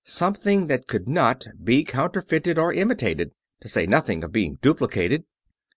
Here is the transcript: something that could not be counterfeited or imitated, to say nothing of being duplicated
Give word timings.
something 0.03 0.65
that 0.65 0.87
could 0.87 1.07
not 1.07 1.45
be 1.63 1.83
counterfeited 1.83 2.57
or 2.57 2.73
imitated, 2.73 3.29
to 3.59 3.67
say 3.69 3.85
nothing 3.85 4.23
of 4.23 4.31
being 4.31 4.57
duplicated 4.63 5.23